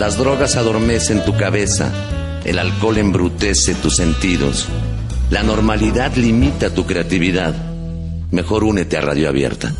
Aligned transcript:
Las 0.00 0.16
drogas 0.16 0.56
adormecen 0.56 1.22
tu 1.26 1.36
cabeza, 1.36 1.92
el 2.46 2.58
alcohol 2.58 2.96
embrutece 2.96 3.74
tus 3.74 3.96
sentidos, 3.96 4.66
la 5.28 5.42
normalidad 5.42 6.14
limita 6.14 6.72
tu 6.72 6.86
creatividad. 6.86 7.54
Mejor 8.30 8.64
únete 8.64 8.96
a 8.96 9.02
Radio 9.02 9.28
Abierta. 9.28 9.74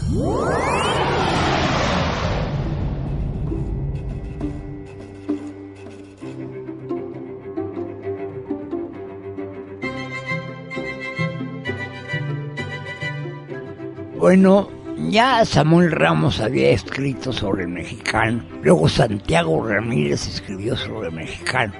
Bueno, 14.19 14.79
ya 15.08 15.44
Samuel 15.44 15.92
Ramos 15.92 16.41
había 16.41 16.70
escrito 16.70 17.32
sobre 17.32 17.64
el 17.64 17.70
mexicano, 17.70 18.42
luego 18.62 18.88
Santiago 18.88 19.66
Ramírez 19.66 20.27
escribió 20.27 20.77
sobre 20.77 21.08
el 21.08 21.14
mexicano. 21.14 21.72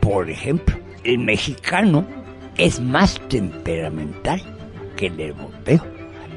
Por 0.00 0.28
ejemplo, 0.28 0.76
el 1.04 1.18
mexicano 1.18 2.04
es 2.56 2.80
más 2.80 3.20
temperamental 3.28 4.42
que 4.96 5.06
el 5.06 5.20
europeo. 5.20 5.84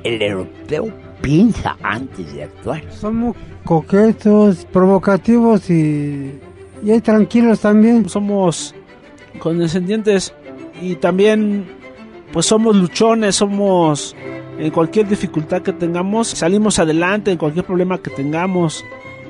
El 0.03 0.21
europeo 0.21 0.93
piensa 1.21 1.75
antes 1.83 2.33
de 2.33 2.43
actuar. 2.43 2.83
Somos 2.91 3.35
coquetos, 3.63 4.65
provocativos 4.65 5.69
y, 5.69 6.39
y 6.83 7.01
tranquilos 7.01 7.59
también. 7.59 8.07
Somos 8.07 8.73
condescendientes 9.39 10.33
y 10.81 10.95
también 10.95 11.65
pues 12.31 12.45
somos 12.45 12.75
luchones, 12.75 13.35
somos 13.35 14.15
en 14.57 14.71
cualquier 14.71 15.07
dificultad 15.07 15.61
que 15.61 15.73
tengamos, 15.73 16.29
salimos 16.29 16.79
adelante 16.79 17.31
en 17.31 17.37
cualquier 17.37 17.65
problema 17.65 17.99
que 17.99 18.09
tengamos. 18.09 18.83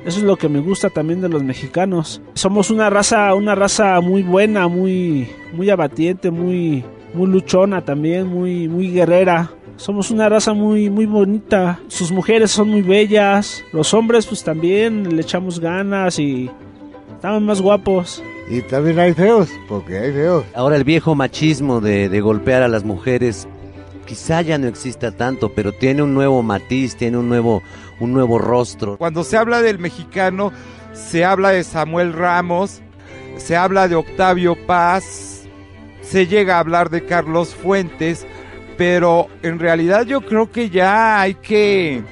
Eso 0.04 0.18
es 0.18 0.24
lo 0.24 0.36
que 0.36 0.48
me 0.48 0.60
gusta 0.60 0.90
también 0.90 1.20
de 1.20 1.28
los 1.28 1.42
mexicanos. 1.42 2.22
Somos 2.34 2.70
una 2.70 2.88
raza, 2.88 3.34
una 3.34 3.54
raza 3.54 4.00
muy 4.00 4.22
buena, 4.22 4.68
muy, 4.68 5.28
muy 5.52 5.68
abatiente, 5.70 6.30
muy, 6.30 6.84
muy 7.12 7.26
luchona 7.26 7.84
también, 7.84 8.26
muy, 8.26 8.68
muy 8.68 8.90
guerrera. 8.90 9.50
Somos 9.76 10.10
una 10.10 10.28
raza 10.28 10.54
muy, 10.54 10.88
muy 10.88 11.06
bonita. 11.06 11.80
Sus 11.88 12.10
mujeres 12.10 12.50
son 12.50 12.70
muy 12.70 12.82
bellas. 12.82 13.62
Los 13.72 13.92
hombres, 13.92 14.26
pues 14.26 14.42
también 14.42 15.14
le 15.14 15.22
echamos 15.22 15.60
ganas 15.60 16.18
y 16.18 16.50
estamos 17.14 17.42
más 17.42 17.60
guapos. 17.60 18.22
Y 18.50 18.62
también 18.62 18.98
hay 18.98 19.12
feos, 19.12 19.50
porque 19.68 19.98
hay 19.98 20.12
feos. 20.12 20.44
Ahora 20.54 20.76
el 20.76 20.84
viejo 20.84 21.14
machismo 21.14 21.80
de, 21.80 22.08
de 22.08 22.20
golpear 22.20 22.62
a 22.62 22.68
las 22.68 22.82
mujeres 22.82 23.46
quizá 24.08 24.40
ya 24.40 24.56
no 24.56 24.66
exista 24.66 25.12
tanto, 25.12 25.52
pero 25.52 25.72
tiene 25.72 26.02
un 26.02 26.14
nuevo 26.14 26.42
matiz, 26.42 26.96
tiene 26.96 27.18
un 27.18 27.28
nuevo, 27.28 27.62
un 28.00 28.14
nuevo 28.14 28.38
rostro. 28.38 28.96
Cuando 28.96 29.22
se 29.22 29.36
habla 29.36 29.60
del 29.60 29.78
mexicano, 29.78 30.50
se 30.94 31.26
habla 31.26 31.50
de 31.50 31.62
Samuel 31.62 32.14
Ramos, 32.14 32.80
se 33.36 33.54
habla 33.54 33.86
de 33.86 33.96
Octavio 33.96 34.56
Paz, 34.66 35.42
se 36.00 36.26
llega 36.26 36.56
a 36.56 36.60
hablar 36.60 36.88
de 36.88 37.04
Carlos 37.04 37.54
Fuentes, 37.54 38.26
pero 38.78 39.28
en 39.42 39.58
realidad 39.58 40.06
yo 40.06 40.22
creo 40.22 40.50
que 40.50 40.70
ya 40.70 41.20
hay 41.20 41.34
que 41.34 42.02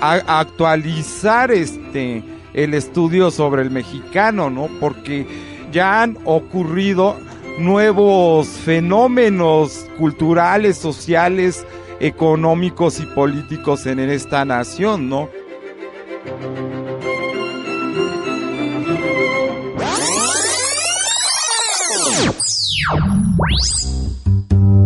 actualizar 0.00 1.50
este 1.50 2.22
el 2.52 2.74
estudio 2.74 3.30
sobre 3.30 3.62
el 3.62 3.70
mexicano, 3.70 4.50
¿no? 4.50 4.68
Porque 4.80 5.26
ya 5.72 6.02
han 6.02 6.18
ocurrido 6.24 7.16
nuevos 7.58 8.48
fenómenos 8.48 9.86
culturales, 9.98 10.78
sociales, 10.78 11.66
económicos 12.00 13.00
y 13.00 13.06
políticos 13.06 13.86
en 13.86 13.98
esta 14.00 14.44
nación, 14.44 15.08
¿no? 15.08 15.28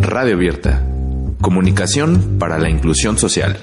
Radio 0.01 0.35
Abierta. 0.35 0.83
Comunicación 1.41 2.39
para 2.39 2.59
la 2.59 2.69
inclusión 2.69 3.19
social. 3.19 3.59